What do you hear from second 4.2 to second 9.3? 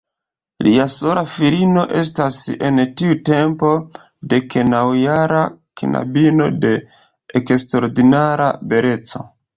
deknaŭjara knabino de eksterordinara beleco.